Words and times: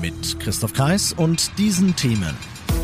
Mit 0.00 0.40
Christoph 0.40 0.72
Kreis 0.72 1.12
und 1.12 1.58
diesen 1.58 1.94
Themen. 1.94 2.34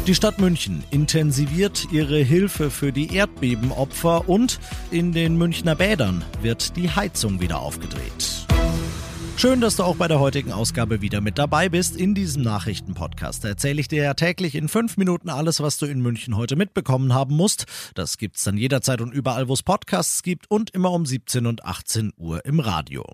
Die 0.07 0.15
Stadt 0.15 0.39
München 0.39 0.85
intensiviert 0.91 1.87
ihre 1.91 2.19
Hilfe 2.19 2.71
für 2.71 2.93
die 2.93 3.15
Erdbebenopfer 3.15 4.29
und 4.29 4.61
in 4.91 5.13
den 5.13 5.37
Münchner 5.37 5.75
Bädern 5.75 6.25
wird 6.43 6.77
die 6.77 6.91
Heizung 6.91 7.41
wieder 7.41 7.61
aufgedreht. 7.61 8.47
Schön, 9.39 9.61
dass 9.61 9.77
du 9.77 9.83
auch 9.83 9.97
bei 9.97 10.09
der 10.09 10.21
heutigen 10.21 10.53
Ausgabe 10.53 11.01
wieder 11.01 11.21
mit 11.21 11.39
dabei 11.39 11.69
bist. 11.69 11.97
In 11.97 12.15
diesem 12.15 12.43
Nachrichtenpodcast 12.43 13.45
erzähle 13.45 13.81
ich 13.81 13.89
dir 13.89 14.03
ja 14.03 14.15
täglich 14.15 14.55
in 14.55 14.69
fünf 14.69 14.97
Minuten 14.97 15.31
alles, 15.31 15.61
was 15.61 15.79
du 15.79 15.87
in 15.87 16.01
München 16.01 16.37
heute 16.37 16.57
mitbekommen 16.57 17.15
haben 17.15 17.35
musst. 17.35 17.67
Das 17.95 18.19
gibt's 18.19 18.45
dann 18.45 18.57
jederzeit 18.57 19.01
und 19.01 19.13
überall, 19.13 19.49
wo 19.49 19.55
es 19.55 19.63
Podcasts 19.63 20.23
gibt 20.23 20.51
und 20.51 20.71
immer 20.71 20.93
um 20.93 21.07
17 21.07 21.47
und 21.47 21.65
18 21.65 22.13
Uhr 22.17 22.45
im 22.45 22.61
Radio. 22.61 23.05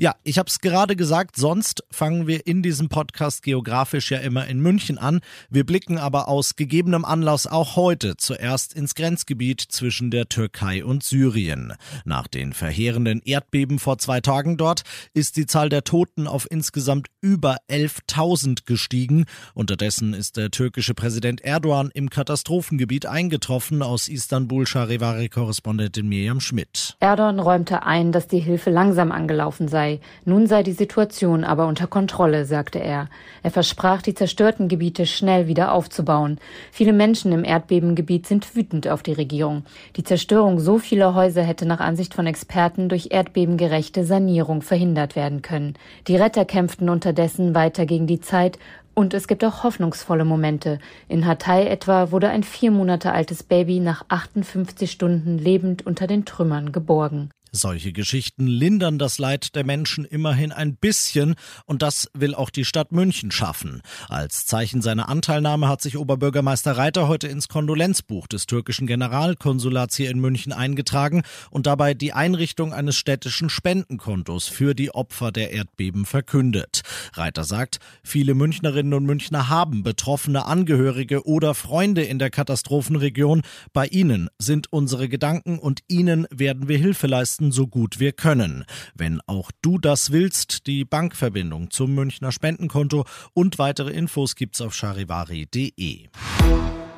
Ja, 0.00 0.14
ich 0.22 0.38
habe 0.38 0.46
es 0.46 0.60
gerade 0.60 0.94
gesagt, 0.94 1.34
sonst 1.34 1.82
fangen 1.90 2.28
wir 2.28 2.46
in 2.46 2.62
diesem 2.62 2.88
Podcast 2.88 3.42
geografisch 3.42 4.12
ja 4.12 4.18
immer 4.18 4.46
in 4.46 4.60
München 4.60 4.96
an. 4.96 5.18
Wir 5.50 5.66
blicken 5.66 5.98
aber 5.98 6.28
aus 6.28 6.54
gegebenem 6.54 7.04
Anlass 7.04 7.48
auch 7.48 7.74
heute 7.74 8.16
zuerst 8.16 8.74
ins 8.74 8.94
Grenzgebiet 8.94 9.60
zwischen 9.60 10.12
der 10.12 10.28
Türkei 10.28 10.84
und 10.84 11.02
Syrien. 11.02 11.72
Nach 12.04 12.28
den 12.28 12.52
verheerenden 12.52 13.20
Erdbeben 13.24 13.80
vor 13.80 13.98
zwei 13.98 14.20
Tagen 14.20 14.56
dort 14.56 14.82
ist 15.14 15.36
die 15.36 15.46
Zahl 15.46 15.68
der 15.68 15.82
Toten 15.82 16.28
auf 16.28 16.46
insgesamt 16.48 17.08
über 17.20 17.56
11.000 17.68 18.66
gestiegen. 18.66 19.24
Unterdessen 19.52 20.14
ist 20.14 20.36
der 20.36 20.52
türkische 20.52 20.94
Präsident 20.94 21.40
Erdogan 21.40 21.90
im 21.92 22.08
Katastrophengebiet 22.08 23.06
eingetroffen. 23.06 23.82
Aus 23.82 24.06
Istanbul 24.06 24.64
Charivari-Korrespondentin 24.64 26.08
Miriam 26.08 26.38
Schmidt. 26.38 26.96
Erdogan 27.00 27.40
räumte 27.40 27.82
ein, 27.82 28.12
dass 28.12 28.28
die 28.28 28.38
Hilfe 28.38 28.70
langsam 28.70 29.10
angelaufen 29.10 29.66
sei 29.66 29.87
sei. 29.88 30.00
Nun 30.24 30.46
sei 30.46 30.62
die 30.62 30.72
Situation 30.72 31.44
aber 31.44 31.66
unter 31.66 31.86
Kontrolle, 31.86 32.44
sagte 32.44 32.78
er. 32.78 33.08
Er 33.42 33.50
versprach, 33.50 34.02
die 34.02 34.14
zerstörten 34.14 34.68
Gebiete 34.68 35.06
schnell 35.06 35.46
wieder 35.46 35.72
aufzubauen. 35.72 36.38
Viele 36.72 36.92
Menschen 36.92 37.32
im 37.32 37.44
Erdbebengebiet 37.44 38.26
sind 38.26 38.54
wütend 38.54 38.88
auf 38.88 39.02
die 39.02 39.12
Regierung. 39.12 39.64
Die 39.96 40.04
Zerstörung 40.04 40.58
so 40.58 40.78
vieler 40.78 41.14
Häuser 41.14 41.42
hätte 41.42 41.66
nach 41.66 41.80
Ansicht 41.80 42.14
von 42.14 42.26
Experten 42.26 42.88
durch 42.88 43.08
erdbebengerechte 43.10 44.04
Sanierung 44.04 44.62
verhindert 44.62 45.16
werden 45.16 45.42
können. 45.42 45.74
Die 46.06 46.16
Retter 46.16 46.44
kämpften 46.44 46.88
unterdessen 46.88 47.54
weiter 47.54 47.86
gegen 47.86 48.06
die 48.06 48.20
Zeit 48.20 48.58
und 48.94 49.14
es 49.14 49.28
gibt 49.28 49.44
auch 49.44 49.62
hoffnungsvolle 49.62 50.24
Momente. 50.24 50.80
In 51.06 51.24
Hatay 51.24 51.68
etwa 51.68 52.10
wurde 52.10 52.30
ein 52.30 52.42
vier 52.42 52.72
Monate 52.72 53.12
altes 53.12 53.44
Baby 53.44 53.78
nach 53.78 54.04
58 54.08 54.90
Stunden 54.90 55.38
lebend 55.38 55.86
unter 55.86 56.08
den 56.08 56.24
Trümmern 56.24 56.72
geborgen. 56.72 57.30
Solche 57.52 57.92
Geschichten 57.92 58.46
lindern 58.46 58.98
das 58.98 59.18
Leid 59.18 59.54
der 59.54 59.64
Menschen 59.64 60.04
immerhin 60.04 60.52
ein 60.52 60.76
bisschen 60.76 61.34
und 61.64 61.82
das 61.82 62.10
will 62.12 62.34
auch 62.34 62.50
die 62.50 62.64
Stadt 62.64 62.92
München 62.92 63.30
schaffen. 63.30 63.82
Als 64.08 64.46
Zeichen 64.46 64.82
seiner 64.82 65.08
Anteilnahme 65.08 65.68
hat 65.68 65.80
sich 65.80 65.96
Oberbürgermeister 65.96 66.76
Reiter 66.76 67.08
heute 67.08 67.28
ins 67.28 67.48
Kondolenzbuch 67.48 68.26
des 68.26 68.46
türkischen 68.46 68.86
Generalkonsulats 68.86 69.96
hier 69.96 70.10
in 70.10 70.20
München 70.20 70.52
eingetragen 70.52 71.22
und 71.50 71.66
dabei 71.66 71.94
die 71.94 72.12
Einrichtung 72.12 72.72
eines 72.72 72.96
städtischen 72.96 73.48
Spendenkontos 73.48 74.46
für 74.46 74.74
die 74.74 74.90
Opfer 74.90 75.32
der 75.32 75.52
Erdbeben 75.52 76.04
verkündet. 76.04 76.82
Reiter 77.14 77.44
sagt, 77.44 77.78
viele 78.02 78.34
Münchnerinnen 78.34 78.94
und 78.94 79.06
Münchner 79.06 79.48
haben 79.48 79.82
betroffene 79.82 80.44
Angehörige 80.44 81.26
oder 81.26 81.54
Freunde 81.54 82.02
in 82.02 82.18
der 82.18 82.30
Katastrophenregion. 82.30 83.42
Bei 83.72 83.86
ihnen 83.86 84.28
sind 84.38 84.72
unsere 84.72 85.08
Gedanken 85.08 85.58
und 85.58 85.80
ihnen 85.88 86.26
werden 86.30 86.68
wir 86.68 86.78
Hilfe 86.78 87.06
leisten 87.06 87.37
leisten, 87.38 87.52
so 87.52 87.66
gut 87.66 88.00
wir 88.00 88.12
können. 88.12 88.64
Wenn 88.94 89.20
auch 89.26 89.50
du 89.62 89.78
das 89.78 90.10
willst, 90.10 90.66
die 90.66 90.84
Bankverbindung 90.84 91.70
zum 91.70 91.94
Münchner 91.94 92.32
Spendenkonto 92.32 93.04
und 93.32 93.58
weitere 93.58 93.90
Infos 93.90 94.34
gibt's 94.34 94.60
auf 94.60 94.74
charivari.de. 94.74 96.08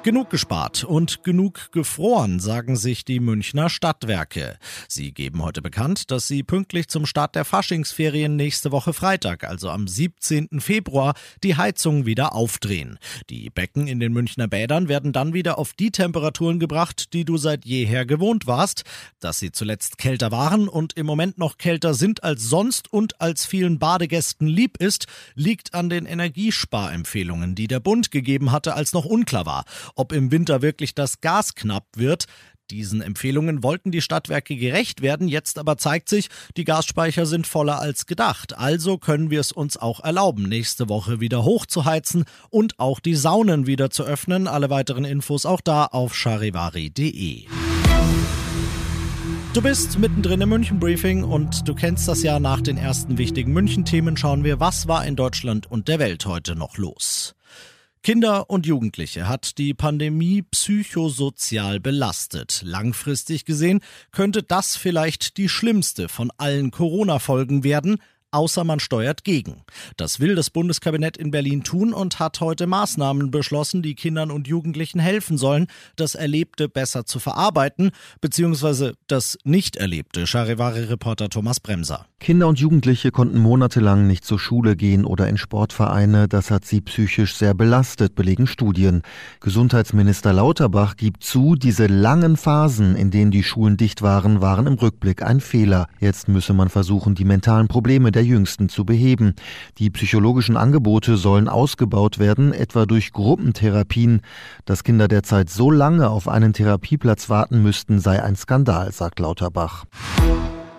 Genug 0.02 0.30
gespart 0.30 0.82
und 0.82 1.24
genug 1.24 1.72
gefroren, 1.72 2.40
sagen 2.40 2.74
sich 2.74 3.04
die 3.04 3.20
Münchner 3.20 3.68
Stadtwerke. 3.68 4.56
Sie 4.88 5.12
geben 5.12 5.42
heute 5.42 5.60
bekannt, 5.60 6.10
dass 6.10 6.26
sie 6.26 6.42
pünktlich 6.42 6.88
zum 6.88 7.04
Start 7.04 7.34
der 7.34 7.44
Faschingsferien 7.44 8.34
nächste 8.34 8.72
Woche 8.72 8.94
Freitag, 8.94 9.44
also 9.44 9.68
am 9.68 9.86
17. 9.86 10.60
Februar, 10.60 11.12
die 11.42 11.56
Heizung 11.56 12.06
wieder 12.06 12.34
aufdrehen. 12.34 12.98
Die 13.28 13.50
Becken 13.50 13.88
in 13.88 14.00
den 14.00 14.14
Münchner 14.14 14.48
Bädern 14.48 14.88
werden 14.88 15.12
dann 15.12 15.34
wieder 15.34 15.58
auf 15.58 15.74
die 15.74 15.90
Temperaturen 15.90 16.58
gebracht, 16.58 17.12
die 17.12 17.26
du 17.26 17.36
seit 17.36 17.66
jeher 17.66 18.06
gewohnt 18.06 18.46
warst. 18.46 18.84
Dass 19.20 19.38
sie 19.38 19.52
zuletzt 19.52 19.98
kälter 19.98 20.32
waren 20.32 20.66
und 20.68 20.94
im 20.94 21.04
Moment 21.04 21.36
noch 21.36 21.58
kälter 21.58 21.92
sind 21.92 22.24
als 22.24 22.44
sonst 22.44 22.90
und 22.90 23.20
als 23.20 23.44
vielen 23.44 23.78
Badegästen 23.78 24.46
lieb 24.46 24.78
ist, 24.78 25.08
liegt 25.34 25.74
an 25.74 25.90
den 25.90 26.06
Energiesparempfehlungen, 26.06 27.54
die 27.54 27.68
der 27.68 27.80
Bund 27.80 28.10
gegeben 28.10 28.50
hatte, 28.50 28.72
als 28.72 28.94
noch 28.94 29.04
unklar 29.04 29.44
war 29.44 29.66
ob 29.94 30.12
im 30.12 30.30
Winter 30.30 30.62
wirklich 30.62 30.94
das 30.94 31.20
Gas 31.20 31.54
knapp 31.54 31.86
wird. 31.96 32.26
Diesen 32.70 33.02
Empfehlungen 33.02 33.64
wollten 33.64 33.90
die 33.90 34.00
Stadtwerke 34.00 34.56
gerecht 34.56 35.02
werden, 35.02 35.26
jetzt 35.26 35.58
aber 35.58 35.76
zeigt 35.76 36.08
sich, 36.08 36.28
die 36.56 36.64
Gasspeicher 36.64 37.26
sind 37.26 37.46
voller 37.46 37.80
als 37.80 38.06
gedacht. 38.06 38.56
Also 38.56 38.96
können 38.96 39.30
wir 39.30 39.40
es 39.40 39.50
uns 39.50 39.76
auch 39.76 40.00
erlauben, 40.00 40.44
nächste 40.44 40.88
Woche 40.88 41.20
wieder 41.20 41.44
hochzuheizen 41.44 42.24
und 42.48 42.78
auch 42.78 43.00
die 43.00 43.16
Saunen 43.16 43.66
wieder 43.66 43.90
zu 43.90 44.04
öffnen. 44.04 44.46
Alle 44.46 44.70
weiteren 44.70 45.04
Infos 45.04 45.46
auch 45.46 45.60
da 45.60 45.86
auf 45.86 46.14
charivari.de. 46.14 47.46
Du 49.52 49.62
bist 49.62 49.98
mittendrin 49.98 50.40
im 50.40 50.48
München 50.48 50.78
Briefing 50.78 51.24
und 51.24 51.66
du 51.66 51.74
kennst 51.74 52.06
das 52.06 52.22
ja 52.22 52.38
nach 52.38 52.60
den 52.60 52.76
ersten 52.76 53.18
wichtigen 53.18 53.52
München 53.52 53.84
Themen 53.84 54.16
schauen 54.16 54.44
wir, 54.44 54.60
was 54.60 54.86
war 54.86 55.04
in 55.04 55.16
Deutschland 55.16 55.68
und 55.68 55.88
der 55.88 55.98
Welt 55.98 56.24
heute 56.24 56.54
noch 56.54 56.78
los. 56.78 57.34
Kinder 58.02 58.48
und 58.48 58.64
Jugendliche 58.64 59.28
hat 59.28 59.58
die 59.58 59.74
Pandemie 59.74 60.40
psychosozial 60.40 61.80
belastet. 61.80 62.62
Langfristig 62.64 63.44
gesehen 63.44 63.80
könnte 64.10 64.42
das 64.42 64.74
vielleicht 64.74 65.36
die 65.36 65.50
schlimmste 65.50 66.08
von 66.08 66.32
allen 66.38 66.70
Corona-Folgen 66.70 67.62
werden, 67.62 67.98
außer 68.30 68.64
man 68.64 68.80
steuert 68.80 69.24
gegen. 69.24 69.62
Das 69.96 70.20
will 70.20 70.34
das 70.34 70.50
Bundeskabinett 70.50 71.16
in 71.16 71.30
Berlin 71.30 71.62
tun 71.62 71.92
und 71.92 72.18
hat 72.18 72.40
heute 72.40 72.66
Maßnahmen 72.66 73.30
beschlossen, 73.30 73.82
die 73.82 73.94
Kindern 73.94 74.30
und 74.30 74.48
Jugendlichen 74.48 75.00
helfen 75.00 75.38
sollen, 75.38 75.66
das 75.96 76.14
Erlebte 76.14 76.68
besser 76.68 77.04
zu 77.04 77.18
verarbeiten, 77.18 77.90
beziehungsweise 78.20 78.94
das 79.06 79.38
Nicht-Erlebte. 79.44 80.26
Charivari-Reporter 80.26 81.28
Thomas 81.28 81.60
Bremser. 81.60 82.06
Kinder 82.20 82.48
und 82.48 82.58
Jugendliche 82.58 83.10
konnten 83.10 83.38
monatelang 83.38 84.06
nicht 84.06 84.24
zur 84.24 84.38
Schule 84.38 84.76
gehen 84.76 85.06
oder 85.06 85.28
in 85.28 85.38
Sportvereine. 85.38 86.28
Das 86.28 86.50
hat 86.50 86.66
sie 86.66 86.82
psychisch 86.82 87.34
sehr 87.34 87.54
belastet, 87.54 88.14
belegen 88.14 88.46
Studien. 88.46 89.02
Gesundheitsminister 89.40 90.32
Lauterbach 90.34 90.96
gibt 90.96 91.24
zu, 91.24 91.54
diese 91.54 91.86
langen 91.86 92.36
Phasen, 92.36 92.94
in 92.94 93.10
denen 93.10 93.30
die 93.30 93.42
Schulen 93.42 93.78
dicht 93.78 94.02
waren, 94.02 94.42
waren 94.42 94.66
im 94.66 94.74
Rückblick 94.74 95.22
ein 95.22 95.40
Fehler. 95.40 95.86
Jetzt 95.98 96.28
müsse 96.28 96.52
man 96.52 96.68
versuchen, 96.68 97.14
die 97.14 97.24
mentalen 97.24 97.68
Probleme 97.68 98.12
der 98.12 98.19
der 98.20 98.26
Jüngsten 98.26 98.68
zu 98.68 98.84
beheben. 98.84 99.34
Die 99.78 99.88
psychologischen 99.88 100.58
Angebote 100.58 101.16
sollen 101.16 101.48
ausgebaut 101.48 102.18
werden, 102.18 102.52
etwa 102.52 102.84
durch 102.84 103.12
Gruppentherapien. 103.12 104.20
Dass 104.66 104.84
Kinder 104.84 105.08
derzeit 105.08 105.48
so 105.48 105.70
lange 105.70 106.10
auf 106.10 106.28
einen 106.28 106.52
Therapieplatz 106.52 107.30
warten 107.30 107.62
müssten, 107.62 107.98
sei 107.98 108.22
ein 108.22 108.36
Skandal, 108.36 108.92
sagt 108.92 109.20
Lauterbach. 109.20 109.86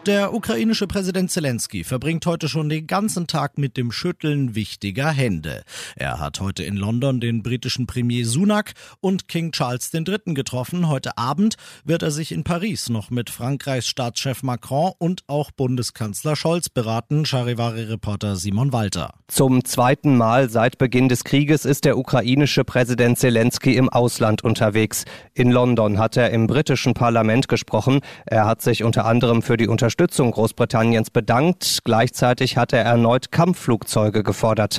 Der 0.08 0.34
ukrainische 0.34 0.88
Präsident 0.88 1.30
Zelensky 1.30 1.84
verbringt 1.84 2.26
heute 2.26 2.50
schon 2.50 2.70
den 2.70 2.88
ganzen 2.88 3.28
Tag 3.28 3.60
mit 3.60 3.78
dem 3.78 3.92
Schütteln 3.92 4.56
wichtiger 4.56 5.12
Hände. 5.12 5.62
Er 5.96 6.20
hat 6.20 6.42
heute 6.42 6.64
in 6.64 6.76
London 6.76 7.20
den 7.20 7.44
britischen 7.44 7.86
Premier 7.86 8.26
Sunak 8.26 8.74
und 9.00 9.28
King 9.28 9.52
Charles 9.52 9.94
III. 9.94 10.34
getroffen. 10.34 10.90
Heute 10.90 11.20
Abend 11.20 11.54
wird 11.86 12.02
er 12.02 12.10
sich 12.10 12.32
in 12.32 12.44
Paris 12.44 12.90
noch 12.90 13.12
mit 13.12 13.30
Frankreichs 13.30 13.88
Staatschef 13.88 14.42
Macron 14.42 14.94
und 14.98 15.22
auch 15.28 15.52
Bundeskanzler 15.52 16.36
Scholz 16.36 16.70
beraten. 16.70 17.24
Charivari-Reporter 17.24 18.38
Simon 18.38 18.74
Walter. 18.74 19.14
Zum 19.28 19.64
zweiten 19.66 20.18
Mal 20.18 20.50
seit 20.50 20.80
Beginn 20.80 21.10
des 21.10 21.24
Krieges 21.24 21.64
ist 21.64 21.86
der 21.86 21.96
ukrainische 22.00 22.64
Präsident 22.64 23.20
Zelensky 23.20 23.76
im 23.76 23.88
Ausland 23.88 24.44
unterwegs. 24.44 25.06
In 25.36 25.52
London 25.52 26.00
hat 26.00 26.18
er 26.18 26.32
im 26.32 26.48
britischen 26.48 26.96
Parlament 26.96 27.48
gesprochen. 27.48 28.00
Er 28.26 28.48
hat 28.48 28.64
sich 28.64 28.84
unter 28.84 29.06
anderem 29.06 29.44
für 29.44 29.58
die 29.58 29.68
Unterstützung 29.68 29.91
Unterstützung 29.92 30.32
Großbritanniens 30.32 31.10
bedankt. 31.10 31.80
Gleichzeitig 31.84 32.56
hat 32.56 32.72
er 32.72 32.86
erneut 32.86 33.34
Kampfflugzeuge 33.34 34.24
gefordert. 34.24 34.78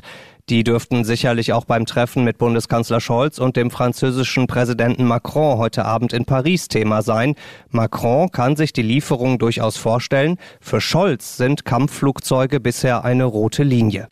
Die 0.49 0.65
dürften 0.65 1.05
sicherlich 1.05 1.53
auch 1.53 1.67
beim 1.67 1.85
Treffen 1.85 2.25
mit 2.25 2.39
Bundeskanzler 2.39 2.99
Scholz 2.99 3.39
und 3.39 3.59
dem 3.59 3.71
französischen 3.71 4.47
Präsidenten 4.47 5.05
Macron 5.05 5.59
heute 5.59 5.85
Abend 5.85 6.15
in 6.15 6.25
Paris 6.25 6.69
Thema 6.69 7.03
sein. 7.03 7.35
Macron 7.69 8.31
kann 8.31 8.57
sich 8.57 8.73
die 8.73 8.81
Lieferung 8.81 9.39
durchaus 9.39 9.77
vorstellen. 9.77 10.39
Für 10.63 10.81
Scholz 10.81 11.37
sind 11.37 11.67
Kampfflugzeuge 11.67 12.59
bisher 12.59 13.05
eine 13.05 13.25
rote 13.25 13.65
Linie. 13.65 14.09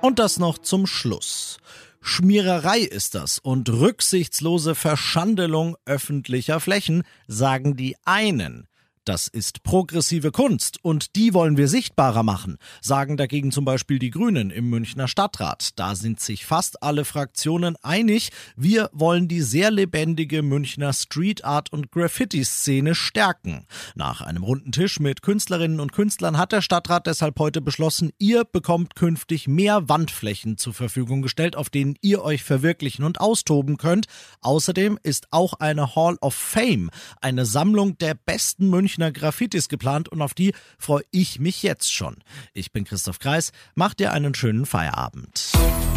Und 0.00 0.18
das 0.18 0.38
noch 0.38 0.56
zum 0.56 0.86
Schluss. 0.86 1.58
Schmiererei 2.00 2.78
ist 2.78 3.14
das 3.14 3.38
und 3.38 3.68
rücksichtslose 3.68 4.74
Verschandelung 4.74 5.76
öffentlicher 5.84 6.60
Flächen, 6.60 7.02
sagen 7.28 7.76
die 7.76 7.94
einen. 8.06 8.68
Das 9.04 9.26
ist 9.26 9.64
progressive 9.64 10.30
Kunst 10.30 10.78
und 10.84 11.16
die 11.16 11.34
wollen 11.34 11.56
wir 11.56 11.66
sichtbarer 11.66 12.22
machen, 12.22 12.56
sagen 12.80 13.16
dagegen 13.16 13.50
zum 13.50 13.64
Beispiel 13.64 13.98
die 13.98 14.10
Grünen 14.10 14.50
im 14.50 14.70
Münchner 14.70 15.08
Stadtrat. 15.08 15.70
Da 15.74 15.96
sind 15.96 16.20
sich 16.20 16.46
fast 16.46 16.84
alle 16.84 17.04
Fraktionen 17.04 17.74
einig, 17.82 18.30
wir 18.54 18.90
wollen 18.92 19.26
die 19.26 19.40
sehr 19.40 19.72
lebendige 19.72 20.42
Münchner 20.42 20.92
Street 20.92 21.44
Art 21.44 21.72
und 21.72 21.90
Graffiti-Szene 21.90 22.94
stärken. 22.94 23.66
Nach 23.96 24.20
einem 24.20 24.44
runden 24.44 24.70
Tisch 24.70 25.00
mit 25.00 25.20
Künstlerinnen 25.20 25.80
und 25.80 25.90
Künstlern 25.90 26.38
hat 26.38 26.52
der 26.52 26.62
Stadtrat 26.62 27.08
deshalb 27.08 27.40
heute 27.40 27.60
beschlossen, 27.60 28.12
ihr 28.18 28.44
bekommt 28.44 28.94
künftig 28.94 29.48
mehr 29.48 29.88
Wandflächen 29.88 30.58
zur 30.58 30.74
Verfügung 30.74 31.22
gestellt, 31.22 31.56
auf 31.56 31.70
denen 31.70 31.96
ihr 32.02 32.22
euch 32.22 32.44
verwirklichen 32.44 33.04
und 33.04 33.20
austoben 33.20 33.78
könnt. 33.78 34.06
Außerdem 34.42 34.96
ist 35.02 35.26
auch 35.32 35.54
eine 35.54 35.96
Hall 35.96 36.18
of 36.20 36.34
Fame, 36.34 36.88
eine 37.20 37.46
Sammlung 37.46 37.98
der 37.98 38.14
besten 38.14 38.70
Münchner 38.70 38.91
Münchner 38.92 39.10
Graffitis 39.10 39.70
geplant 39.70 40.10
und 40.10 40.20
auf 40.20 40.34
die 40.34 40.52
freue 40.78 41.02
ich 41.10 41.40
mich 41.40 41.62
jetzt 41.62 41.90
schon. 41.94 42.16
Ich 42.52 42.72
bin 42.72 42.84
Christoph 42.84 43.20
Kreis, 43.20 43.50
macht 43.74 44.00
dir 44.00 44.12
einen 44.12 44.34
schönen 44.34 44.66
Feierabend. 44.66 45.50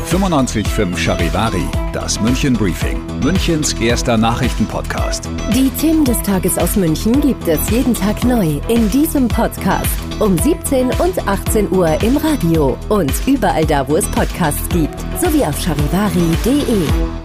95.5 0.09 0.97
Charivari, 0.97 1.65
das 1.91 2.21
München 2.21 2.53
Briefing, 2.53 3.01
Münchens 3.19 3.73
erster 3.73 4.15
Nachrichtenpodcast. 4.15 5.27
Die 5.53 5.69
Themen 5.71 6.05
des 6.05 6.21
Tages 6.21 6.57
aus 6.57 6.77
München 6.77 7.19
gibt 7.19 7.45
es 7.49 7.69
jeden 7.69 7.93
Tag 7.93 8.23
neu 8.23 8.61
in 8.69 8.89
diesem 8.91 9.27
Podcast 9.27 9.89
um 10.21 10.37
17 10.37 10.91
und 10.91 11.27
18 11.27 11.69
Uhr 11.71 12.01
im 12.01 12.15
Radio 12.15 12.77
und 12.87 13.11
überall 13.27 13.65
da, 13.65 13.85
wo 13.89 13.97
es 13.97 14.09
Podcasts 14.11 14.69
gibt, 14.69 14.97
sowie 15.19 15.43
auf 15.43 15.59
charivari.de. 15.59 17.24